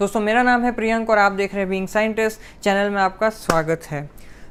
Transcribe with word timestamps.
दोस्तों, 0.00 0.20
मेरा 0.20 0.42
नाम 0.42 0.64
है 0.64 0.70
प्रियंक 0.72 1.08
और 1.10 1.18
आप 1.18 1.32
देख 1.32 1.52
रहे 1.52 1.60
हैं 1.60 1.68
बीइंग 1.70 1.86
साइंटिस्ट 1.88 2.40
चैनल 2.62 2.90
में 2.90 3.00
आपका 3.02 3.28
स्वागत 3.28 3.84
है। 3.84 4.02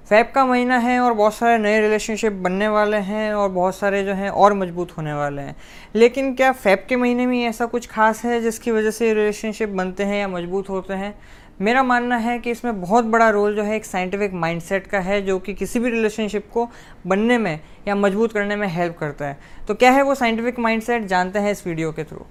फैब 0.09 0.31
का 0.35 0.46
महीना 0.46 0.77
है 0.77 1.00
और 1.00 1.13
बहुत 1.13 1.33
सारे 1.33 1.58
नए 1.58 1.79
रिलेशनशिप 1.81 2.33
बनने 2.33 2.67
वाले 2.67 2.97
हैं 2.97 3.33
और 3.33 3.49
बहुत 3.49 3.75
सारे 3.75 4.03
जो 4.03 4.13
हैं 4.13 4.29
और 4.29 4.53
मज़बूत 4.53 4.91
होने 4.97 5.13
वाले 5.13 5.41
हैं। 5.41 5.55
लेकिन 5.95 6.33
क्या 6.35 6.51
फैब 6.51 6.85
के 6.89 6.95
महीने 6.95 7.25
में 7.25 7.39
ऐसा 7.43 7.65
कुछ 7.65 7.87
खास 7.87 8.23
है 8.25 8.41
जिसकी 8.41 8.71
वजह 8.71 8.91
से 8.91 9.13
रिलेशनशिप 9.13 9.70
बनते 9.70 10.04
हैं 10.04 10.20
या 10.20 10.27
मज़बूत 10.27 10.70
होते 10.70 10.93
हैं? 10.93 11.13
मेरा 11.61 11.84
मानना 11.84 12.18
है 12.18 12.38
कि 12.39 12.52
इसमें 12.52 12.82
बहुत 12.82 13.05
बड़ा 13.05 13.29
रोल 13.29 13.55
जो 13.55 13.64
है 13.64 13.75
एक 13.75 13.86
साइंटिफिक 13.86 14.34
माइंडसेट 14.34 14.88
का 14.88 15.00
है 15.00 15.21
जो 15.21 15.39
कि 15.39 15.54
किसी 15.54 15.79
भी 15.79 15.89
रिलेशनशिप 15.89 16.50
को 16.54 16.70
बनने 17.07 17.38
में 17.38 17.59
या 17.88 17.95
मज़बूत 17.95 18.34
करने 18.34 18.55
में 18.55 18.68
हेल्प 18.68 18.98
करता 18.98 19.27
है। 19.27 19.38
तो 19.68 19.75
क्या 19.75 19.91
है 19.91 20.02
वो 20.02 20.16
साइंटिफिक 20.16 20.59
माइंडसेट 20.59 21.05
जानते 21.05 21.39
हैं 21.39 21.52
इस 21.52 21.68
वीडियो 21.68 21.91
के 21.91 22.04
थ्रू 22.04 22.25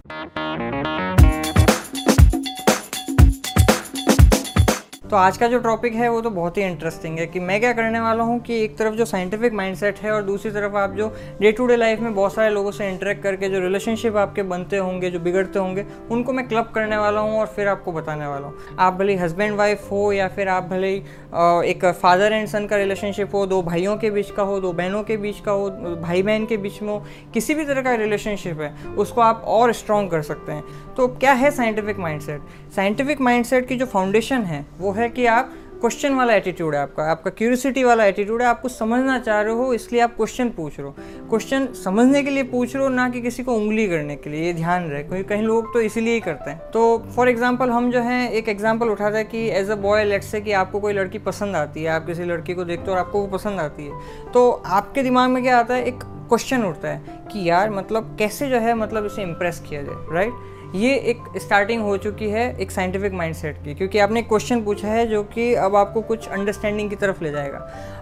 तो 5.10 5.16
आज 5.16 5.36
का 5.38 5.46
जो 5.48 5.58
टॉपिक 5.58 5.94
है, 5.94 6.08
वो 6.08 6.20
तो 6.20 6.30
बहुत 6.30 6.56
ही 6.56 6.62
इंटरेस्टिंग 6.62 7.18
है 7.18 7.26
कि 7.26 7.40
मैं 7.40 7.58
क्या 7.60 7.72
करने 7.72 7.98
वाला 8.00 8.22
हूँ 8.24 8.38
कि 8.40 8.54
एक 8.62 8.76
तरफ़ 8.78 8.94
जो 8.94 9.04
साइंटिफिक 9.04 9.52
माइंडसेट 9.52 9.98
है 9.98 10.12
और 10.12 10.22
दूसरी 10.22 10.50
तरफ़ 10.50 10.76
आप 10.76 10.92
जो 10.92 11.08
डे 11.40 11.52
टू 11.52 11.66
डे 11.66 11.76
लाइफ 11.76 12.00
में 12.00 12.14
बहुत 12.14 12.34
सारे 12.34 12.50
लोगों 12.50 12.70
से 12.70 12.88
इंटरेक्ट 12.88 13.22
करके 13.22 13.48
जो 13.48 13.60
रिलेशनशिप 13.60 14.16
आपके 14.16 14.42
बनते 14.44 14.76
होंगे, 14.76 15.10
जो 15.10 15.20
बिगड़ते 15.20 15.58
होंगे, 15.58 15.84
उनको 16.10 16.32
मैं 16.32 16.46
क्लब 16.48 16.72
करने 16.74 16.96
वाला 16.96 17.20
हूँ 17.20 17.38
और 17.40 17.46
फिर 17.46 17.68
आपको 17.68 17.92
बताने 17.92 18.26
वाला 18.26 18.46
हूँ। 18.46 18.76
आप 18.78 18.94
भले 18.94 19.16
हस्बैंड 19.16 19.56
वाइफ 19.56 19.90
हो 19.90 20.10
या 20.12 20.26
फिर 20.28 20.48
आप 20.48 20.64
भले 20.64 20.92
एक 21.70 21.84
फादर 22.02 22.32
एंड 22.32 22.48
सन 22.48 22.66
का 22.66 22.76
रिलेशनशिप 22.76 23.34
हो, 23.34 23.44
दो 23.46 23.62
भाइयों 23.62 23.96
के 23.96 24.10
बीच 24.10 24.30
का 24.30 24.42
हो, 24.42 24.60
दो 24.60 24.72
बहनों 24.72 25.02
के 25.02 25.16
बीच 25.16 25.40
का 25.40 25.52
हो, 25.52 25.70
भाई 26.02 26.22
बहन 26.22 26.46
के 26.46 26.56
बीच 26.56 26.82
में 26.82 26.88
हो, 26.88 26.98
किसी 27.34 27.54
भी 27.54 27.64
तरह 27.64 27.82
का 27.82 27.94
रिलेशनशिप 27.94 28.60
है, 28.60 28.74
उसको 28.96 29.20
आप 29.20 29.44
और 29.46 29.72
स्ट्रॉन्ग 29.74 30.10
कर 30.10 30.22
सकते 30.24 30.52
हैं। 30.52 30.94
तो 30.96 31.08
क्या 31.08 31.32
है 31.34 31.50
साइंटिफिक 31.52 31.98
माइंडसेट 31.98 32.72
साइंटिफिक 32.74 33.20
माइंडसेट 33.20 33.66
की 33.68 33.76
जो 33.76 33.86
फाउंडेशन 33.86 34.42
है, 34.44 34.64
वो 34.78 34.92
है 34.96 35.08
कि 35.08 35.26
आप 35.26 35.54
क्वेश्चन 35.80 36.14
वाला 36.14 36.34
एटीट्यूड 36.34 36.74
है 36.74 36.80
आपका 36.80 37.04
आपका 37.04 37.30
क्यूरियोसिटी 37.30 37.82
वाला 37.84 38.04
एटीट्यूड 38.04 38.42
है, 38.42 38.48
आप 38.48 38.60
कुछ 38.60 38.72
समझना 38.72 39.18
चाह 39.18 39.40
रहे 39.40 39.54
हो, 39.54 39.72
इसलिए 39.74 40.00
आप 40.00 40.14
क्वेश्चन 40.16 40.48
पूछ 40.48 40.78
रहे 40.78 40.88
हो। 40.88 40.94
क्वेश्चन 41.30 41.66
समझने 41.74 42.22
के 42.22 42.30
लिए 42.30 42.42
पूछ 42.42 42.74
रहे 42.76 42.84
हो, 42.84 42.88
ना 42.90 43.08
कि 43.08 43.20
किसी 43.20 43.42
को 43.42 43.54
उंगली 43.54 43.86
करने 43.88 44.16
के 44.16 44.30
लिए, 44.30 44.44
ये 44.44 44.52
ध्यान 44.52 44.84
रहे, 44.84 45.02
क्योंकि 45.02 45.24
कहीं 45.24 45.42
लोग 45.42 45.72
तो 45.74 45.80
इसीलिए 45.80 46.14
ही 46.14 46.20
करते 46.20 46.50
हैं। 46.50 46.70
तो 46.70 46.86
फॉर 47.16 47.28
एग्ज़ाम्पल 47.28 47.70
हम 47.70 47.90
जो 47.90 48.00
है, 48.00 48.30
एक 48.30 48.48
एग्ज़ाम्पल 48.48 48.88
उठाते 48.88 49.18
हैं 49.18 49.28
कि 49.28 49.46
as 49.50 49.70
a 49.70 49.74
boy 49.76 50.04
let's 50.04 50.26
say 50.26 50.40
कि 50.40 50.52
आपको 50.54 50.80
कोई 50.80 50.92
लड़की 50.92 51.18
पसंद 51.18 51.56
आती 51.56 51.82
है, 51.82 51.90
आप 51.90 52.06
किसी 52.06 52.24
लड़की 52.24 52.54
को 52.54 52.64
देखते 52.64 52.86
हो 52.86 52.92
और 52.92 52.98
आपको 52.98 53.20
वो 53.20 53.26
पसंद 53.28 53.60
आती 53.60 53.86
है। 53.86 54.32
तो 54.32 54.50
आपके 54.50 55.02
दिमाग 55.02 55.30
में 55.30 55.42
क्या 55.42 55.58
आता 55.58 55.74
है, 55.74 55.84
एक 55.84 56.02
क्वेश्चन 56.28 56.64
उठता 56.64 56.88
है 56.88 57.28
कि 57.32 57.48
यार 57.48 57.70
मतलब 57.70 58.16
कैसे 58.18 58.48
जो 58.48 58.58
है 58.58 58.74
मतलब 58.74 59.04
उसे 59.04 59.22
इम्प्रेस 59.22 59.62
किया 59.68 59.82
जाए 59.82 60.14
राइट 60.14 60.55
ये 60.74 60.94
एक 61.10 61.38
स्टार्टिंग 61.38 61.82
हो 61.82 61.96
चुकी 61.96 62.28
है 62.30 62.44
एक 62.60 62.70
साइंटिफिक 62.70 63.12
माइंडसेट 63.12 63.56
की, 63.64 63.74
क्योंकि 63.74 63.98
आपने 63.98 64.22
क्वेश्चन 64.22 64.64
पूछा 64.64 64.88
है 64.88 65.06
जो 65.06 65.22
कि 65.24 65.54
अब 65.54 65.76
आपको 65.76 66.00
कुछ 66.00 66.28
अंडरस्टैंडिंग 66.28 66.90
की 66.90 66.96
तरफ़ 66.96 67.22
ले 67.24 67.30
जाएगा। 67.30 67.58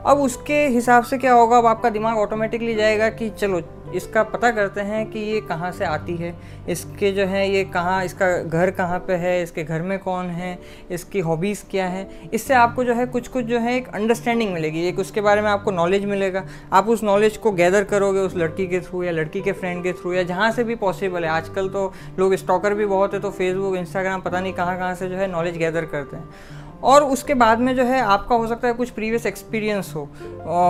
अब 0.07 0.19
उसके 0.19 0.67
हिसाब 0.67 1.05
से 1.05 1.19
क्या 1.19 1.33
होगा? 1.33 1.59
अब 1.59 1.67
आपका 1.67 1.89
दिमाग 1.89 2.19
ऑटोमेटिकली 2.19 2.75
जाएगा 2.75 3.09
कि 3.09 3.31
चलो 3.31 3.61
इसका 3.95 4.23
पता 4.25 4.51
करते 4.51 4.81
हैं 4.81 5.05
कि 5.11 5.19
ये 5.21 5.41
कहाँ 5.41 5.71
से 5.73 5.85
आती 5.85 6.17
है। 6.17 6.35
इसके 6.69 7.11
जो 7.13 7.25
है, 7.27 7.49
ये 7.51 7.65
कहाँ, 7.65 8.05
इसका 8.05 8.31
घर 8.39 8.71
कहाँ 8.71 8.99
पे 8.99 9.15
है, 9.15 9.43
इसके 9.43 9.65
घर 9.65 9.83
में 9.83 9.99
कौन 9.99 10.27
है, 10.27 10.59
इसकी 10.91 11.21
हॉबीज़ 11.21 11.63
क्या 11.71 11.87
है। 11.87 12.09
इससे 12.35 12.55
आपको 12.55 12.85
जो 12.85 12.95
है 12.95 13.07
कुछ 13.07 13.29
कुछ 13.29 13.45
जो 13.45 13.59
है, 13.59 13.77
एक 13.77 13.89
अंडरस्टैंडिंग 13.89 14.53
मिलेगी। 14.53 14.87
एक 14.89 14.99
उसके 14.99 15.21
बारे 15.21 15.43
में 15.43 15.49
आपको 15.51 15.71
नॉलेज 15.71 16.05
मिलेगा। 16.05 16.45
आप 16.73 16.89
उस 16.89 17.03
नॉलेज 17.03 17.37
को 17.37 17.53
गैदर 17.53 17.85
करोगे 17.85 18.21
उस 18.21 18.37
लड़की 18.37 18.67
के 18.67 18.81
थ्रू 18.81 19.03
या 19.03 19.13
लड़की 19.13 19.41
के 19.41 19.53
फ्रेंड 19.53 19.83
के 19.83 19.93
थ्रू 19.93 20.13
या 20.13 20.23
जहाँ 20.23 20.51
से 20.53 20.65
भी 20.65 20.75
पॉसिबल 20.77 21.25
है। 21.25 21.31
आजकल 21.31 21.69
तो 21.69 21.93
लोग 22.19 22.35
स्टॉकर 22.37 22.75
भी 22.75 22.87
बहुत 22.87 23.15
है 23.15 23.21
तो 23.21 23.31
फेसबुक 23.31 23.77
इंस्टाग्राम 23.77 24.21
पता 24.21 24.41
नहीं 24.41 24.53
कहाँ 24.53 24.77
कहाँ 24.79 24.95
से 24.95 25.09
जो 25.09 25.17
है 25.17 25.31
नॉलेज 25.33 25.57
गैदर 25.57 25.85
करते 25.87 26.17
हैं। 26.17 26.64
और 26.85 27.05
उसके 27.05 27.35
बाद 27.35 27.61
में 27.61 27.75
जो 27.77 27.85
है 27.85 28.01
आपका 28.03 28.35
हो 28.35 28.47
सकता 28.47 28.69
है 28.69 28.75
कुछ 28.75 28.91
प्रीवियस 28.91 29.27
एक्सपीरियंस 29.27 29.93
हो। 29.95 30.03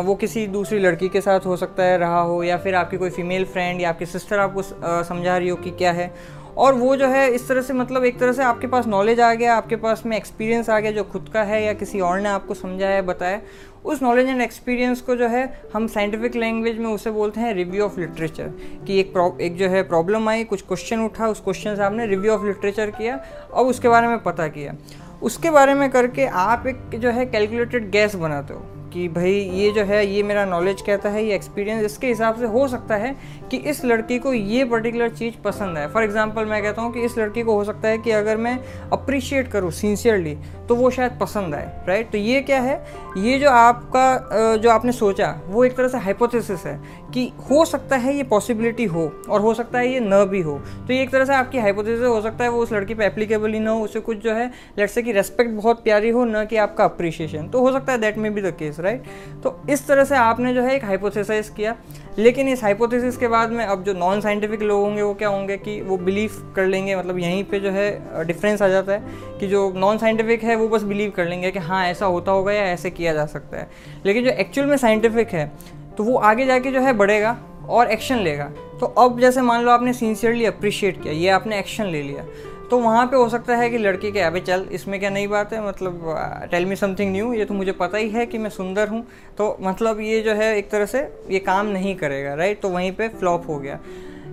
वो 0.04 0.14
किसी 0.14 0.46
दूसरी 0.48 0.78
लड़की 0.78 1.08
के 1.08 1.20
साथ 1.20 1.46
हो 1.46 1.56
सकता 1.56 1.82
है, 1.82 1.98
रहा 1.98 2.20
हो, 2.20 2.42
या 2.42 2.58
फिर 2.58 2.74
आपकी 2.74 2.96
कोई 2.96 3.10
फीमेल 3.10 3.44
फ्रेंड 3.44 3.80
या 3.80 3.88
आपकी 3.88 4.06
सिस्टर 4.06 4.38
आपको 4.38 4.62
समझा 5.04 5.36
रही 5.36 5.48
हो 5.48 5.56
कि 5.56 5.70
क्या 5.72 5.92
है। 5.92 6.12
और 6.56 6.74
वो 6.74 6.94
जो 6.96 7.06
है 7.08 7.28
इस 7.30 7.48
तरह 7.48 7.62
से 7.62 7.72
मतलब 7.72 8.04
एक 8.04 8.18
तरह 8.18 8.32
से 8.32 8.42
आपके 8.44 8.66
पास 8.66 8.86
नॉलेज 8.86 9.20
आ 9.20 9.32
गया, 9.34 9.54
आपके 9.56 9.76
पास 9.76 10.02
में 10.06 10.16
एक्सपीरियंस 10.16 10.70
आ 10.70 10.78
गया 10.80 10.90
जो 10.92 11.04
खुद 11.04 11.30
का 11.34 11.42
है 11.42 11.62
या 11.64 11.72
किसी 11.74 12.00
और 12.00 12.20
ने 12.20 12.28
आपको 12.28 12.54
समझाया, 12.54 13.02
बताया। 13.02 13.40
उस 13.84 14.02
नॉलेज 14.02 14.28
एंड 14.28 14.40
एक्सपीरियंस 14.42 15.00
को 15.00 15.16
जो 15.16 15.28
है 15.28 15.42
हम 15.74 15.86
साइंटिफिक 15.86 16.36
लैंग्वेज 16.36 16.78
में 16.78 16.86
उसे 16.86 17.10
बोलते 17.10 17.40
हैं 17.40 17.54
रिव्यू 17.54 17.84
ऑफ़ 17.84 17.98
लिटरेचर 18.00 18.52
कि 18.86 18.98
एक 19.00 19.38
एक 19.40 19.56
जो 19.56 19.68
है 19.68 19.82
प्रॉब्लम 19.82 20.28
आई, 20.28 20.44
कुछ 20.44 20.62
क्वेश्चन 20.62 21.00
उठा, 21.00 21.28
उस 21.28 21.40
क्वेश्चन 21.40 21.76
से 21.76 21.82
आपने 21.82 22.06
रिव्यू 22.06 22.32
ऑफ़ 22.32 22.44
लिटरेचर 22.46 22.90
किया 22.90 23.20
और 23.52 23.66
उसके 23.66 23.88
बारे 23.88 24.08
में 24.08 24.18
पता 24.22 24.46
किया। 24.48 24.74
उसके 25.22 25.50
बारे 25.50 25.74
में 25.74 25.90
करके 25.90 26.26
आप 26.26 26.66
एक 26.66 26.76
जो 26.94 27.10
है 27.10 27.26
कैलकुलेटेड 27.26 27.90
गैस 27.90 28.14
बनाते 28.14 28.54
हो। 28.54 28.83
कि 28.94 29.06
भाई 29.08 29.32
ये 29.32 29.70
जो 29.72 29.82
है, 29.84 30.04
ये 30.06 30.22
मेरा 30.22 30.44
नॉलेज 30.46 30.80
कहता 30.80 31.08
है, 31.08 31.24
ये 31.24 31.34
एक्सपीरियंस 31.34 31.84
इसके 31.84 32.06
हिसाब 32.06 32.38
से 32.38 32.46
हो 32.46 32.66
सकता 32.68 32.96
है 32.96 33.14
कि 33.50 33.56
इस 33.70 33.84
लड़की 33.84 34.18
को 34.18 34.32
ये 34.32 34.64
पर्टिकुलर 34.64 35.08
चीज़ 35.10 35.34
पसंद 35.44 35.78
है 35.78 35.86
फॉर 35.92 36.02
एग्जांपल 36.02 36.44
मैं 36.44 36.62
कहता 36.62 36.82
हूँ 36.82 36.92
कि 36.92 37.00
इस 37.00 37.18
लड़की 37.18 37.42
को 37.42 37.54
हो 37.54 37.64
सकता 37.64 37.88
है 37.88 37.98
कि 37.98 38.10
अगर 38.12 38.36
मैं 38.36 38.58
अप्रिशिएट 38.92 39.48
करूँ 39.48 39.70
सिंसियरली 39.72 40.36
तो 40.68 40.74
वो 40.74 40.90
शायद 40.90 41.18
पसंद 41.20 41.54
आए 41.54 41.84
राइट 41.88 42.10
तो 42.10 42.18
ये 42.18 42.40
क्या 42.42 42.60
है? 42.60 42.74
ये 43.18 43.38
जो 43.38 43.50
आपका 43.50 44.56
जो 44.56 44.70
आपने 44.70 44.92
सोचा, 44.92 45.34
वो 45.46 45.64
एक 45.64 45.76
तरह 45.76 45.88
से 45.88 45.98
हाइपोथेसिस 45.98 46.64
है 46.66 46.78
कि 47.14 47.30
हो 47.50 47.64
सकता 47.64 47.96
है 47.96 48.14
ये 48.16 48.22
पॉसिबिलिटी 48.24 48.84
हो 48.84 49.10
और 49.30 49.40
हो 49.40 49.52
सकता 49.54 49.78
है 49.78 49.92
ये 49.92 50.00
न 50.02 50.24
भी 50.24 50.40
हो। 50.40 50.58
तो 50.86 50.92
ये 50.92 51.02
एक 51.02 51.10
तरह 51.10 51.24
से 51.24 51.34
आपकी 51.34 51.58
हाइपोथेसिस 51.58 52.04
हो 52.04 52.20
सकता 52.20 52.44
है, 52.44 52.50
वो 52.50 52.62
उस 52.62 52.72
लड़की 52.72 52.94
पे 52.94 53.04
एप्लीकेबल 53.06 53.52
ही 53.52 53.60
ना 53.60 53.70
हो, 53.70 53.84
उसे 53.84 54.00
कुछ 54.00 54.18
जो 54.18 54.32
है 54.34 54.46
लेट 54.78 54.90
से 54.90 55.02
कि 55.02 55.12
रेस्पेक्ट 55.12 55.50
बहुत 55.52 55.82
प्यारी 55.84 56.10
हो, 56.10 56.24
न 56.24 56.44
कि 56.46 56.56
आपका 56.56 56.84
अप्रिशिएशन 56.84 57.48
तो 57.48 57.60
हो 57.60 57.72
सकता 57.72 57.92
है 57.92 57.98
that 57.98 58.18
may 58.18 58.30
be 58.30 58.42
the 58.42 58.54
case 58.58 58.80
right 58.84 59.04
तो 59.44 59.58
इस 59.70 59.86
तरह 59.86 60.04
से 60.04 60.16
आपने 60.16 60.54
जो 60.54 60.62
है 60.62 60.74
एक 60.76 60.84
हाइपोथेसाइज 60.84 61.48
किया। 61.48 61.74
लेकिन 62.18 62.48
इस 62.48 62.62
हाइपोथेसिस 62.62 63.16
के 63.16 63.28
बाद 63.28 63.50
में 63.50 63.64
अब 63.64 63.82
जो 63.84 63.92
नॉन 63.94 64.20
साइंटिफिक 64.20 64.62
लोग 64.62 64.82
होंगे, 64.82 65.02
वो 65.02 65.14
क्या 65.14 65.28
होंगे 65.28 65.56
कि 65.56 65.80
वो 65.80 65.96
बिलीव 65.98 66.52
कर 66.56 66.66
लेंगे 66.66 66.96
मतलब 66.96 67.18
यहीं 67.18 67.42
पे 67.44 67.60
जो 67.60 67.70
है 67.70 68.26
डिफरेंस 68.26 68.62
आ 68.62 68.68
जाता 68.68 68.92
है 68.92 69.38
कि 69.40 69.46
जो 69.46 69.72
नॉन 69.76 69.98
साइंटिफिक 69.98 70.42
है, 70.42 70.56
वो 70.56 70.68
बस 70.68 70.82
बिलीव 70.82 71.10
कर 71.10 71.28
लेंगे 71.28 71.50
कि 71.50 71.58
हाँ 71.60 71.84
ऐसा 71.86 72.06
होता 72.06 72.32
होगा 72.32 72.52
या 72.52 72.64
ऐसे 72.64 72.90
किया 72.90 73.12
जा 73.14 73.26
सकता 73.26 73.56
है। 73.56 73.68
लेकिन 74.06 74.24
जो 74.24 74.30
एक्चुअल 74.30 74.68
में 74.68 74.76
साइंटिफिक 74.76 75.28
है 75.28 75.50
तो 75.96 76.04
वो 76.04 76.16
आगे 76.18 76.46
जाके 76.46 76.70
जो 76.70 76.80
है 76.80 76.92
बढ़ेगा 76.92 77.36
और 77.68 77.90
एक्शन 77.90 78.18
लेगा। 78.18 78.44
तो 78.80 78.86
अब 78.86 79.20
जैसे 79.20 79.42
मान 79.42 79.62
लो 79.64 79.70
आपने 79.70 79.92
सिंसियरली 79.92 80.44
अप्रिशिएट 80.44 81.02
किया, 81.02 81.12
ये 81.12 81.28
आपने 81.28 81.58
एक्शन 81.58 81.86
ले 81.86 82.02
लिया। 82.02 82.24
तो 82.70 82.78
वहाँ 82.78 83.06
पे 83.06 83.16
हो 83.16 83.28
सकता 83.28 83.56
है 83.56 83.68
कि 83.70 83.78
लड़की 83.78 84.10
के 84.12 84.20
अभी 84.20 84.40
चल, 84.40 84.66
इसमें 84.72 84.98
क्या 85.00 85.10
नई 85.10 85.26
बात 85.26 85.52
है? 85.52 85.66
मतलब 85.66 86.48
टेल 86.50 86.66
मी 86.66 86.76
समथिंग 86.76 87.12
न्यू 87.12 87.32
ये 87.32 87.44
तो 87.44 87.54
मुझे 87.54 87.72
पता 87.72 87.98
ही 87.98 88.08
है 88.10 88.26
कि 88.26 88.38
मैं 88.38 88.50
सुंदर 88.50 88.88
हूँ। 88.88 89.04
तो 89.38 89.56
मतलब 89.60 90.00
ये 90.00 90.20
जो 90.20 90.34
है, 90.34 90.56
एक 90.56 90.70
तरह 90.70 90.86
से 90.86 90.98
ये 91.30 91.38
काम 91.40 91.66
नहीं 91.66 91.94
करेगा 91.96 92.34
राइट 92.34 92.60
तो 92.60 92.68
वहीं 92.68 92.92
पे 92.92 93.08
फ्लॉप 93.10 93.48
हो 93.48 93.58
गया। 93.58 93.78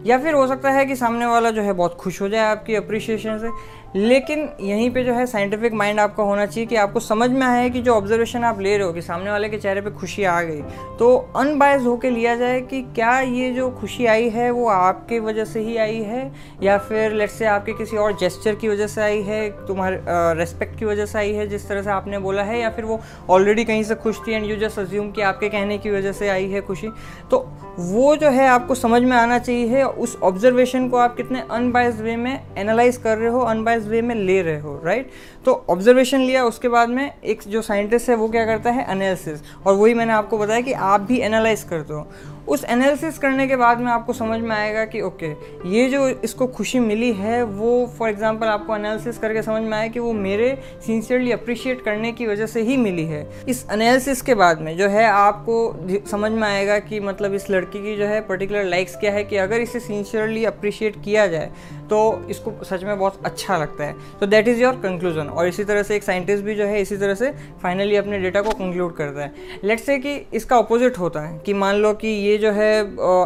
या 0.06 0.18
फिर 0.18 0.34
हो 0.34 0.46
सकता 0.47 0.70
है 0.72 0.86
कि 0.86 0.96
सामने 0.96 1.25
वाला 1.25 1.50
जो 1.52 1.62
है, 1.62 1.74
बहुत 1.74 1.96
खुश 1.96 2.22
हो 2.22 2.30
जाए 2.30 2.46
आपकी 2.46 2.75
अप्रिशिएशन 2.75 3.38
से। 3.38 3.50
लेकिन 3.96 4.47
यहीं 4.62 4.90
पे 4.91 5.03
जो 5.03 5.13
है 5.13 5.25
साइंटिफिक 5.25 5.74
माइंड 5.74 6.00
आपका 6.00 6.24
होना 6.24 6.46
चाहिए 6.46 6.68
कि 6.68 6.75
आपको 6.75 7.00
समझ 7.00 7.29
में 7.29 7.46
आया 7.47 7.68
कि 7.69 7.81
जो 7.81 7.94
ऑब्जर्वेशन 7.94 8.44
आप 8.44 8.59
ले 8.59 8.75
रहे 8.78 8.88
हो 8.88 8.94
कि 8.94 9.02
सामने 9.02 9.31
वाले 9.31 9.50
के 9.50 9.57
चेहरे 9.57 9.81
पे 9.81 9.91
खुशी 9.91 10.24
आ 10.24 10.41
गई 10.41 10.62
तो 11.00 11.16
अनबायस 11.35 11.81
होके 11.81 12.09
लिया 12.09 12.35
जाए 12.35 12.62
कि 12.62 12.81
क्या 12.96 13.19
ये 13.19 13.50
जो 13.52 13.69
खुशी 13.72 14.06
आई 14.06 14.29
है 14.29 14.50
वो 14.52 14.68
आपके 14.68 15.19
वजह 15.19 15.46
से 15.46 15.59
ही 15.59 15.78
आई 15.78 16.02
है, 16.02 16.31
या 16.63 16.78
फिर 16.78 17.12
लेट्स 17.12 17.34
से 17.34 17.46
आपके 17.46 17.74
किसी 17.74 17.97
और 17.97 18.18
जेस्चर 18.18 18.56
की 18.56 18.68
वजह 18.68 18.88
से 18.88 19.02
आई 19.02 19.22
है, 19.22 19.50
तुम्हारे 19.68 20.02
रेस्पेक्ट 20.40 20.78
की 20.79 20.85
वजह 20.85 21.06
से 21.06 21.18
आई 21.19 21.31
है, 21.34 21.47
जिस 21.47 21.68
तरह 21.68 21.81
से 21.84 21.90
आपने 21.90 22.19
बोला 22.19 22.44
है, 22.44 22.59
या 22.59 22.69
फिर 22.69 22.85
वो 22.85 23.00
ऑलरेडी 23.29 23.66
कहीं 23.66 23.84
से 23.84 23.96
खुश 23.96 24.19
थी 24.28 24.34
एंड 24.34 24.46
यू 24.46 24.58
जस्ट 24.58 24.79
अज्यूम 24.79 25.12
कि 25.12 25.22
आपके 25.22 25.50
कहने 25.50 25.78
की 25.78 25.91
वजह 25.91 26.12
से 26.12 26.29
आई 26.29 26.50
है 26.50 26.62
खुशी। 26.62 26.90
तो 27.31 27.46
वो 27.79 28.16
जो 28.16 28.29
है 28.29 28.47
आपको 28.47 28.75
समझ 28.75 29.02
में 29.02 29.16
आना 29.18 29.40
चाहिए, 29.40 29.84
उस 29.84 30.18
ऑब्जर्वेशन 30.23 30.88
को 30.90 30.97
आप 30.97 31.16
कितने 31.16 31.44
अनबायस 31.52 32.00
वे 32.02 32.16
में 32.16 32.40
एनालाइज 32.58 32.97
कर 32.97 33.18
रहे 33.18 33.29
हो 33.29 33.40
अनबायस 33.41 33.81
वे 33.84 34.02
में 34.02 34.16
ले 34.16 34.42
रहे 34.42 34.59
हो 34.59 34.80
राइट 34.84 35.09
तो 35.46 35.53
ऑब्जर्वेशन 35.69 36.20
लिया, 36.20 36.44
उसके 36.46 36.70
बाद 36.70 36.90
में 36.90 37.11
एक 37.23 37.41
जो 37.47 37.61
साइंटिस्ट 37.61 38.09
है, 38.09 38.16
वो 38.16 38.28
क्या 38.29 38.46
करता 38.46 38.72
है? 38.72 38.85
एनालिसिस 38.91 39.40
और 39.66 39.76
वही 39.76 39.94
मैंने 39.94 40.14
आपको 40.14 40.38
बताया 40.38 40.61
कि 40.61 40.73
आप 40.73 41.02
भी 41.02 41.20
एनालाइज 41.20 41.64
करते 41.64 41.94
हो। 41.94 42.08
उस 42.47 42.64
एनालिसिस 42.66 43.17
करने 43.17 43.47
के 43.47 43.55
बाद 43.55 43.79
में 43.79 43.91
आपको 43.91 44.14
समझ 44.14 44.40
में 44.41 44.55
आएगा 44.55 44.85
कि 44.85 45.02
ओके 45.02 45.29
ये 45.70 45.88
जो 45.90 46.08
इसको 46.09 46.47
खुशी 46.47 46.79
मिली 46.79 47.11
है, 47.14 47.41
वो 47.43 47.85
फॉर 47.97 48.09
एग्जांपल 48.09 48.47
आपको 48.47 48.76
एनालिसिस 48.76 49.17
करके 49.17 49.41
समझ 49.41 49.61
में 49.61 49.78
आया 49.78 49.88
कि 49.88 49.99
वो 49.99 50.14
मेरे 50.14 50.58
सिंसियरली 50.85 51.32
अप्रिशिएट 51.32 51.84
करने 51.84 52.11
की 52.11 52.28
वजह 52.28 52.46
से 52.46 52.61
ही 52.61 52.78
मिली 52.78 53.05
है। 53.05 53.26
इस 53.49 53.66
एनालिसिस 53.72 54.22
के 54.22 54.35
बाद 54.35 54.61
में 54.61 54.76
जो 54.78 54.88
है, 54.88 55.05
आपको 55.05 56.08
समझ 56.09 56.32
में 56.32 56.47
आएगा 56.47 56.79
कि 56.79 56.99
मतलब 56.99 57.34
इस 57.34 57.49
लड़की 57.49 57.79
की 57.79 57.96
जो 57.97 58.05
है 58.05 58.22
पर्टिकुलर 58.22 58.64
लाइक्स 58.66 58.96
क्या 58.96 59.11
है 59.11 59.23
कि 59.23 59.38
अगर 59.38 59.61
इसे 59.61 59.79
सिंसियरली 59.79 60.46
अप्रिशिएट 60.46 61.03
किया 61.03 61.28
जाए 61.28 61.52
तो 61.90 61.99
इसको 62.29 62.52
सच 62.66 62.84
में 62.84 62.97
बहुत 62.97 63.26
अच्छा 63.26 63.55
लगता 63.58 63.84
है। 63.84 63.96
तो 64.20 64.26
दैट 64.26 64.47
इज़ 64.47 64.61
योर 64.61 64.73
कंक्लूजन 64.84 65.28
और 65.28 65.47
इसी 65.47 65.64
तरह 65.64 65.84
से 65.84 65.96
एक 65.96 66.03
साइंटिस्ट 66.03 66.43
भी 66.43 66.53
जो 66.55 66.66
है, 66.66 66.82
इसी 66.82 66.97
तरह 66.97 67.16
से 67.16 67.32
फाइनली 67.64 67.96
अपने 67.96 68.20
डेटा 68.20 68.41
को 68.41 68.52
कंक्लूड 68.52 68.96
करता 68.96 69.22
है। 69.22 69.59
लेट्स 69.64 69.85
से 69.85 69.97
कि 69.97 70.16
इसका 70.34 70.58
अपोजिट 70.58 70.99
होता 70.99 71.22
है, 71.22 71.38
कि 71.40 71.53
मान 71.53 71.76
लो 71.76 71.93
कि 71.93 72.08
ये 72.08 72.30
जो 72.37 72.51
है 72.51 72.73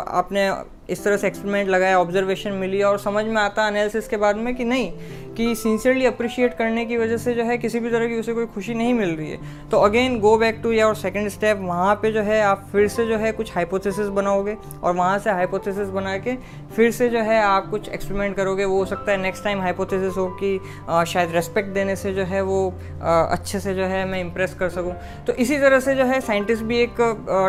आपने 0.09 0.49
इस 0.89 1.03
तरह 1.03 1.17
से 1.17 1.27
एक्सपेरिमेंट 1.27 1.69
लगाया 1.69 1.99
ऑब्जर्वेशन 1.99 2.51
मिली 2.53 2.81
और 2.83 2.97
समझ 2.99 3.25
में 3.25 3.41
आता 3.41 3.67
एनालिसिस 3.67 4.07
के 4.07 4.17
बाद 4.17 4.37
में 4.37 4.55
कि 4.55 4.65
नहीं 4.65 4.91
कि 5.35 5.53
सिंसियरली 5.55 6.05
अप्रिशिएट 6.05 6.53
करने 6.57 6.85
की 6.85 6.97
वजह 6.97 7.17
से 7.17 7.33
जो 7.35 7.43
है 7.43 7.57
किसी 7.57 7.79
भी 7.79 7.89
तरह 7.91 8.07
की 8.07 8.19
उसे 8.19 8.33
कोई 8.33 8.45
खुशी 8.45 8.73
नहीं 8.73 8.93
मिल 8.93 9.09
रही 9.09 9.29
है। 9.29 9.69
तो 9.69 9.77
again 9.77 10.19
go 10.19 10.37
back 10.37 10.59
to 10.63 10.71
your 10.71 10.95
second 10.95 11.29
step 11.29 11.57
वहाँ 11.61 11.95
पे 12.01 12.11
जो 12.11 12.21
है 12.21 12.41
आप 12.41 12.67
फिर 12.71 12.87
से 12.87 13.05
जो 13.07 13.17
है 13.17 13.31
कुछ 13.31 13.53
हाइपोथेसिस 13.55 14.07
बनाओगे 14.09 14.55
और 14.83 14.95
वहाँ 14.95 15.17
से 15.19 15.31
हाइपोथेसिस 15.31 15.89
बना 15.89 16.17
के 16.17 16.35
फिर 16.75 16.91
से 16.91 17.09
जो 17.09 17.19
है 17.19 17.41
आप 17.41 17.69
कुछ 17.69 17.89
एक्सपेरिमेंट 17.89 18.35
करोगे। 18.35 18.65
वो 18.65 18.77
हो 18.77 18.85
सकता 18.85 19.11
है 19.11 19.17
नेक्स्ट 19.21 19.43
टाइम 19.43 19.61
हाइपोथेसिस 19.61 20.17
हो 20.17 20.27
कि 20.39 20.59
आ, 20.89 21.03
शायद 21.03 21.31
रेस्पेक्ट 21.31 21.73
देने 21.73 21.95
से 21.95 22.13
जो 22.13 22.23
है 22.23 22.41
वो 22.41 22.73
आ, 23.01 23.21
अच्छे 23.21 23.59
से 23.59 23.73
जो 23.75 23.85
है 23.85 24.05
मैं 24.05 24.21
इम्प्रेस 24.21 24.53
कर 24.59 24.69
सकूँ। 24.69 24.93
तो 25.27 25.33
इसी 25.33 25.57
तरह 25.59 25.79
से 25.79 25.95
जो 25.95 26.05
है 26.05 26.21
साइंटिस्ट 26.21 26.63
भी 26.63 26.77
एक 26.77 26.95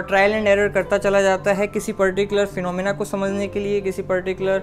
ट्रायल 0.09 0.33
एंड 0.33 0.49
एरर 0.49 0.69
करता 0.69 0.99
चला 0.99 1.23
जाता 1.23 1.53
है 1.53 1.67
किसी 1.69 1.93
पर्टिकुलर 1.95 2.47
फिनोमिना 2.47 2.93
को 2.93 3.05
समझने 3.27 3.47
के 3.49 3.61
लिए 3.61 3.81
किसी 3.81 4.03
पर्टिकुलर 4.03 4.63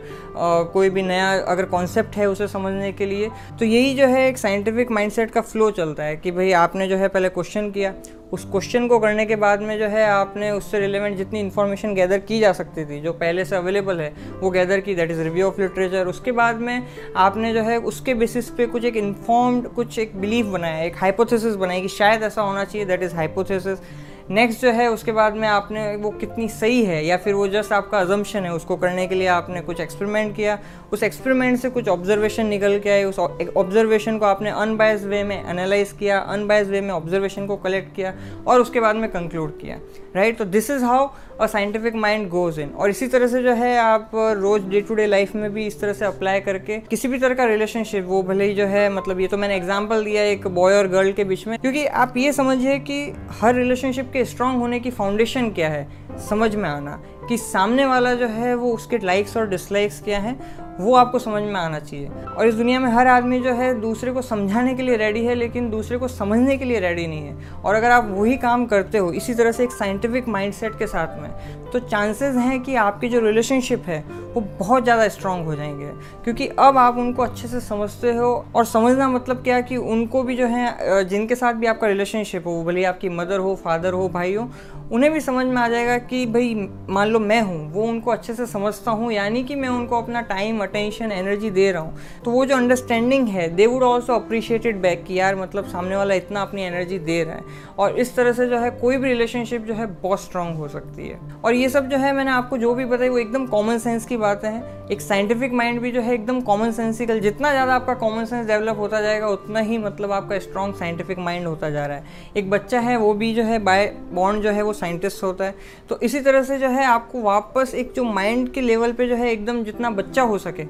कोई 0.73 0.89
भी 0.89 1.01
नया 1.01 1.31
अगर 1.51 1.65
कॉन्सेप्ट 1.67 2.15
है 2.17 2.29
उसे 2.29 2.47
समझने 2.47 2.91
के 2.91 3.05
लिए 3.05 3.29
तो 3.59 3.65
यही 3.65 3.93
जो 3.95 4.07
है 4.07 4.27
एक 4.29 4.37
साइंटिफिक 4.37 4.91
माइंडसेट 4.91 5.31
का 5.31 5.41
फ्लो 5.43 5.71
चलता 5.71 6.03
है 6.03 6.17
कि 6.17 6.31
भाई 6.31 6.51
आपने 6.57 6.87
जो 6.87 6.97
है 6.97 7.07
पहले 7.07 7.29
क्वेश्चन 7.29 7.71
किया। 7.71 7.93
उस 8.33 8.45
क्वेश्चन 8.51 8.87
को 8.87 8.97
करने 8.99 9.25
के 9.25 9.35
बाद 9.35 9.61
में 9.61 9.77
जो 9.79 9.87
है 9.87 10.05
आपने 10.05 10.49
उससे 10.51 10.79
रिलेवेंट 10.79 11.17
जितनी 11.17 11.39
इन्फॉर्मेशन 11.39 11.93
गैदर 11.95 12.19
की 12.19 12.39
जा 12.39 12.51
सकती 12.53 12.85
थी, 12.85 12.99
जो 13.01 13.11
पहले 13.13 13.45
से 13.45 13.55
अवेलेबल 13.55 13.99
है, 13.99 14.11
वो 14.39 14.49
गैदर 14.49 14.79
की 14.79 14.95
that 14.95 15.11
is 15.11 15.21
review 15.21 15.47
of 15.47 15.61
literature 15.61 16.07
उसके 16.07 16.31
बाद 16.31 16.59
में 16.59 16.87
आपने 17.17 17.53
जो 17.53 17.63
है 17.63 17.77
उसके 17.81 18.13
बेसिस 18.13 18.49
पे 18.49 18.65
कुछ 18.67 18.85
एक 18.85 18.95
इन्फॉर्म्ड 18.97 19.67
कुछ 19.69 19.99
एक 19.99 20.15
बिलीफ 20.21 20.45
बनाया, 20.45 20.83
एक 20.83 20.97
हाइपोथेसिस 20.97 21.55
बनाई 21.55 21.81
कि 21.81 21.87
शायद 21.89 22.23
ऐसा 22.23 22.41
होना 22.41 22.63
चाहिए 22.65 22.87
दैट 22.87 23.03
इज़ 23.03 23.15
हाइपोथेसिस 23.15 23.79
नेक्स्ट 24.29 24.61
जो 24.61 24.71
है, 24.71 24.87
उसके 24.87 25.11
बाद 25.11 25.33
में 25.33 25.47
आपने 25.47 25.95
वो 25.95 26.09
कितनी 26.11 26.47
सही 26.49 26.83
है, 26.85 27.05
या 27.05 27.17
फिर 27.17 27.33
वो 27.33 27.47
जस्ट 27.47 27.71
आपका 27.73 27.99
अजम्पन 27.99 28.45
है, 28.45 28.53
उसको 28.53 28.75
करने 28.75 29.07
के 29.07 29.15
लिए 29.15 29.27
आपने 29.27 29.61
कुछ 29.61 29.79
एक्सपेरिमेंट 29.79 30.35
किया। 30.35 30.57
उस 30.91 31.03
एक्सपेरिमेंट 31.03 31.59
से 31.59 31.69
कुछ 31.69 31.87
ऑब्जर्वेशन 31.87 32.45
निकल 32.45 32.79
के 32.79 32.89
आए, 32.89 33.03
उस 33.03 33.19
ऑब्जर्वेशन 33.19 34.17
को 34.17 34.25
आपने 34.25 34.49
अनबायस 34.51 35.03
वे 35.03 35.23
में 35.23 35.49
एनालाइज 35.49 35.91
किया 35.91 36.19
अनबायस 36.19 36.67
वे 36.67 36.81
में 36.81 36.89
ऑब्जर्वेशन 36.89 37.47
को 37.47 37.55
कलेक्ट 37.57 37.95
किया, 37.95 38.13
और 38.47 38.61
उसके 38.61 38.79
बाद 38.79 38.95
में 38.95 39.09
कंक्लूड 39.11 39.59
किया। 39.59 39.77
राइट 40.15 40.37
तो 40.37 40.45
this 40.45 40.69
is 40.69 40.83
how 40.83 41.07
a 41.43 41.47
scientific 41.47 41.95
mind 41.95 42.27
goes 42.29 42.59
in 42.59 42.69
और 42.69 42.89
इसी 42.89 43.07
तरह 43.07 43.27
से 43.27 43.41
जो 43.43 43.53
है 43.53 43.77
आप 43.77 44.11
रोज 44.37 44.67
डे 44.69 44.81
टू 44.81 44.95
डे 44.95 45.05
लाइफ 45.07 45.35
में 45.35 45.49
भी 45.53 45.65
इस 45.67 45.79
तरह 45.81 45.93
से 45.93 46.05
अप्लाई 46.05 46.39
करके 46.39 46.77
किसी 46.89 47.07
भी 47.07 47.19
तरह 47.19 47.35
का 47.35 47.45
रिलेशनशिप 47.45 48.05
वो 48.07 48.21
भले 48.23 48.45
ही 48.45 48.53
जो 48.53 48.65
है 48.65 48.89
मतलब 48.93 49.19
ये 49.19 49.27
तो 49.27 49.37
मैंने 49.37 49.55
एग्ज़ाम्पल 49.55 50.03
दिया 50.05 50.23
एक 50.23 50.47
बॉय 50.47 50.73
और 50.73 50.87
गर्ल 50.87 51.11
के 51.11 51.23
बीच 51.23 51.47
में, 51.47 51.57
क्योंकि 51.59 51.85
आप 51.85 52.17
ये 52.17 52.33
समझिए 52.33 52.77
कि 52.79 53.01
हर 53.41 53.55
रिलेशनशिप 53.55 54.09
के 54.13 54.25
स्ट्रांग 54.25 54.59
होने 54.59 54.79
की 54.79 54.91
फाउंडेशन 54.91 55.49
क्या 55.49 55.69
है? 55.69 55.87
समझ 56.29 56.55
में 56.55 56.69
आना 56.69 57.01
कि 57.29 57.37
सामने 57.37 57.85
वाला 57.85 58.13
जो 58.13 58.27
है 58.27 58.55
वो 58.55 58.73
उसके 58.73 58.97
लाइक्स 58.97 59.37
और 59.37 59.49
डिसलाइक्स 59.49 60.01
क्या 60.01 60.19
हैं 60.19 60.37
वो 60.79 60.95
आपको 60.95 61.19
समझ 61.19 61.41
में 61.43 61.55
आना 61.55 61.79
चाहिए। 61.79 62.09
और 62.37 62.47
इस 62.47 62.55
दुनिया 62.55 62.79
में 62.79 62.89
हर 62.91 63.07
आदमी 63.07 63.39
जो 63.39 63.53
है, 63.53 63.73
दूसरे 63.81 64.11
को 64.11 64.21
समझाने 64.21 64.73
के 64.73 64.83
लिए 64.83 64.97
रेडी 64.97 65.23
है, 65.25 65.35
लेकिन 65.35 65.69
दूसरे 65.69 65.97
को 65.97 66.07
समझने 66.07 66.57
के 66.57 66.65
लिए 66.65 66.79
रेडी 66.79 67.07
नहीं 67.07 67.25
है। 67.25 67.51
और 67.65 67.75
अगर 67.75 67.91
आप 67.91 68.07
वही 68.09 68.37
काम 68.37 68.65
करते 68.65 68.97
हो, 68.97 69.11
इसी 69.11 69.33
तरह 69.33 69.51
से 69.51 69.63
एक 69.63 69.71
साइंटिफिक 69.71 70.27
माइंडसेट 70.27 70.77
के 70.79 70.87
साथ 70.87 71.21
में 71.21 71.29
तो 71.71 71.79
चांसेस 71.79 72.35
हैं 72.35 72.59
कि 72.59 72.75
आपकी 72.75 73.09
जो 73.09 73.19
रिलेशनशिप 73.19 73.83
है 73.85 74.03
वो 74.33 74.41
बहुत 74.59 74.83
ज़्यादा 74.83 75.07
स्ट्रांग 75.07 75.45
हो 75.45 75.55
जाएँगे। 75.55 75.91
क्योंकि 76.23 76.47
अब 76.59 76.77
आप 76.77 76.97
उनको 76.97 77.23
अच्छे 77.23 77.47
से 77.47 77.59
समझते 77.61 78.13
हो 78.13 78.33
और 78.55 78.65
समझना 78.65 79.07
मतलब 79.09 79.43
क्या 79.43 79.59
कि 79.61 79.77
उनको 79.77 80.23
भी 80.23 80.35
जो 80.35 80.47
है 80.47 81.03
जिनके 81.05 81.35
साथ 81.35 81.53
भी 81.53 81.67
आपका 81.67 81.87
रिलेशनशिप 81.87 82.47
हो, 82.47 82.51
वो 82.51 82.63
भले 82.63 82.83
आपकी 82.83 83.09
मदर 83.09 83.39
हो 83.39 83.55
फादर 83.55 83.93
हो, 83.93 84.07
भाई 84.09 84.33
हो, 84.33 84.49
उन्हें 84.91 85.11
भी 85.13 85.19
समझ 85.19 85.45
में 85.45 85.57
आ 85.57 85.67
जाएगा 85.67 85.97
कि 85.99 86.25
भाई 86.25 86.69
मान 86.89 87.07
लो 87.07 87.19
मैं 87.19 87.41
हूँ, 87.41 87.71
वो 87.73 87.83
उनको 87.83 88.11
अच्छे 88.11 88.33
से 88.33 88.45
समझता 88.45 88.91
हूँ, 88.91 89.11
यानी 89.11 89.43
कि 89.43 89.55
मैं 89.55 89.69
उनको 89.69 90.01
अपना 90.01 90.21
टाइम 90.23 90.61
अटेंशन 90.63 91.11
एनर्जी 91.11 91.49
दे 91.49 91.71
रहा 91.71 91.81
हूँ। 91.81 91.97
तो 92.25 92.31
वो 92.31 92.45
जो 92.45 92.55
अंडरस्टैंडिंग 92.55 93.27
है 93.27 93.47
they 93.49 93.65
would 93.65 93.83
also 93.83 94.13
appreciated 94.13 94.81
back 94.81 95.03
कि 95.03 95.19
यार 95.19 95.35
मतलब 95.35 95.65
सामने 95.65 95.95
वाला 95.95 96.13
इतना 96.13 96.41
अपनी 96.41 96.63
एनर्जी 96.63 96.99
दे 96.99 97.23
रहा 97.23 97.35
है। 97.35 97.71
और 97.79 97.99
इस 97.99 98.15
तरह 98.15 98.33
से 98.33 98.47
जो 98.47 98.57
है, 98.57 98.69
कोई 98.71 98.97
भी 98.97 99.09
रिलेशनशिप 99.09 99.65
जो 99.65 99.73
है, 99.73 99.85
बहुत 100.01 100.21
स्ट्रांग 100.21 100.55
हो 100.55 100.67
सकती 100.67 101.07
है। 101.07 101.19
और 101.45 101.53
ये 101.53 101.69
सब 101.69 101.87
जो 101.89 101.97
है, 101.97 102.13
मैंने 102.13 102.31
आपको 102.31 102.57
जो 102.57 102.73
भी 102.73 102.85
बताई, 102.85 103.09
वो 103.09 103.17
एकदम 103.17 103.45
कॉमन 103.45 103.77
सेंस 103.77 104.05
की 104.05 104.17
बातें 104.23 104.47
हैं। 104.49 104.87
एक 104.87 105.01
साइंटिफिक 105.01 105.53
माइंड 105.53 105.79
भी 105.81 105.91
जो 105.91 106.01
है 106.01 106.13
एकदम 106.13 106.39
कॉमन 106.41 106.71
सेंसिकल 106.71 107.19
जितना 107.19 107.51
ज़्यादा 107.51 107.75
आपका 107.75 107.93
कॉमन 107.95 108.25
सेंस 108.25 108.47
डेवलप 108.47 108.77
होता 108.77 109.01
जाएगा, 109.01 109.27
उतना 109.27 109.59
ही 109.59 109.77
मतलब 109.77 110.11
आपका 110.11 110.39
स्ट्रॉन्ग 110.39 110.75
साइंटिफिक 110.75 111.19
माइंड 111.19 111.47
होता 111.47 111.69
जा 111.69 111.85
रहा 111.85 111.97
है। 111.97 112.31
एक 112.37 112.49
बच्चा 112.49 112.79
है, 112.79 112.97
वो 112.97 113.13
भी 113.13 113.33
जो 113.33 113.43
है 113.43 113.59
बाय 113.61 113.85
बॉन्ड 114.11 114.43
जो 114.43 114.51
है 114.51 114.61
वो 114.61 114.73
साइंटिस्ट 114.73 115.23
होता 115.23 115.45
है। 115.45 115.55
तो 115.89 115.99
इसी 115.99 116.19
तरह 116.19 116.43
से 116.43 116.57
जो 116.59 116.69
है 116.69 116.85
आपको 116.85 117.21
वापस 117.21 117.73
एक 117.75 117.93
जो 117.95 118.03
माइंड 118.03 118.51
के 118.53 118.61
लेवल 118.61 118.91
पर 118.91 119.07
जो 119.07 119.15
है 119.15 119.31
एकदम 119.31 119.63
जितना 119.63 119.89
बच्चा 119.91 120.21
हो 120.23 120.37
सके 120.39 120.63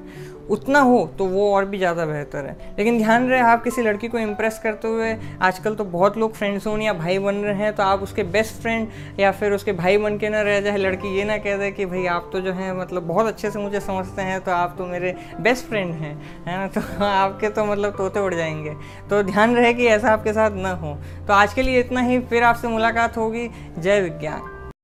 उतना 0.50 0.80
हो 0.80 1.06
तो 1.18 1.26
वो 1.26 1.54
और 1.54 1.66
भी 1.66 1.78
ज़्यादा 1.78 2.06
बेहतर 2.06 2.46
है। 2.46 2.56
लेकिन 2.78 2.98
ध्यान 2.98 3.28
रहे, 3.30 3.40
आप 3.42 3.64
किसी 3.64 3.82
लड़की 3.82 4.08
को 4.08 4.18
इम्प्रेस 4.18 4.60
करते 4.64 4.88
हुए, 4.88 5.16
आजकल 5.42 5.76
तो 5.76 5.84
बहुत 5.86 6.18
लोग 6.18 6.34
फ्रेंड्स 6.34 6.68
हों 6.68 6.78
या 6.80 6.94
भाई 6.94 7.20
बन 7.20 7.36
रहे 7.36 7.56
हैं 7.56 7.74
तो 7.76 7.84
आप 7.84 8.04
उसके 8.04 8.24
बेस्ट 8.24 8.62
फ्रेंड 8.62 8.88
या 9.20 9.32
फिर 9.32 9.54
उसके 9.54 9.72
भाई 9.74 9.98
बन 9.98 10.18
के 10.18 10.30
ना 10.30 10.42
रह 10.42 10.60
जाए, 10.62 10.78
लड़की 10.78 11.16
ये 11.18 11.24
ना 11.24 11.38
कह 11.38 11.58
दे 11.58 11.72
कि, 11.72 11.86
भाई, 11.86 12.06
आप 12.06 12.30
तो 12.34 12.42
जो 12.42 12.54
है 12.54 12.74
मतलब 12.78 13.08
बहुत 13.08 13.28
अच्छे 13.28 13.52
से 13.52 13.60
मुझे 13.60 13.80
समझते 13.80 14.22
हैं 14.22 14.40
तो 14.42 14.52
आप 14.52 14.76
तो 14.78 14.86
मेरे 14.86 15.16
बेस्ट 15.40 15.66
फ्रेंड 15.66 15.94
हैं। 15.94 16.16
है 16.48 16.58
ना? 16.58 16.68
तो 16.76 17.06
आपके 17.06 17.50
तो 17.50 17.66
मतलब 17.66 17.96
तोते 17.98 18.20
उड़ 18.20 18.34
जाएँगे। 18.34 18.76
तो 19.10 19.24
ध्यान 19.24 19.56
रहे 19.56 19.74
कि 19.74 19.88
ऐसा 19.88 20.12
आपके 20.12 20.34
साथ 20.34 20.52
ना 20.52 20.72
हो। 20.72 20.98
तो 21.28 21.34
आज 21.34 21.54
के 21.54 21.62
लिए 21.62 21.80
इतना 21.80 22.02
ही, 22.02 22.20
फिर 22.20 22.44
आपसे 22.44 22.68
मुलाकात 22.68 23.18
होगी। 23.18 23.50
जय 23.80 24.02
विज्ञान। 24.02 24.53